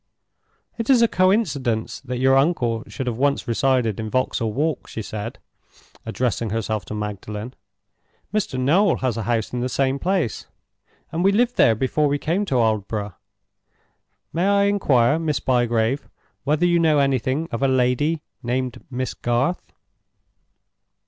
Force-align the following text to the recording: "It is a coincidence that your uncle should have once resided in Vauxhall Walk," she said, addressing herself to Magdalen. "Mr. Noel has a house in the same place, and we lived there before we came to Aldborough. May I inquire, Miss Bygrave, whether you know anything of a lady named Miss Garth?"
"It 0.79 0.89
is 0.89 1.03
a 1.03 1.07
coincidence 1.07 1.99
that 1.99 2.17
your 2.17 2.35
uncle 2.35 2.83
should 2.87 3.05
have 3.05 3.17
once 3.17 3.47
resided 3.47 3.99
in 3.99 4.09
Vauxhall 4.09 4.51
Walk," 4.51 4.87
she 4.87 5.03
said, 5.03 5.37
addressing 6.07 6.49
herself 6.49 6.85
to 6.85 6.95
Magdalen. 6.95 7.53
"Mr. 8.33 8.59
Noel 8.59 8.95
has 8.95 9.15
a 9.15 9.21
house 9.29 9.53
in 9.53 9.59
the 9.59 9.69
same 9.69 9.99
place, 9.99 10.47
and 11.11 11.23
we 11.23 11.31
lived 11.31 11.55
there 11.55 11.75
before 11.75 12.07
we 12.07 12.17
came 12.17 12.45
to 12.45 12.55
Aldborough. 12.57 13.13
May 14.33 14.47
I 14.47 14.63
inquire, 14.63 15.19
Miss 15.19 15.39
Bygrave, 15.39 16.09
whether 16.45 16.65
you 16.65 16.79
know 16.79 16.97
anything 16.97 17.47
of 17.51 17.61
a 17.61 17.67
lady 17.67 18.23
named 18.41 18.83
Miss 18.89 19.13
Garth?" 19.13 19.71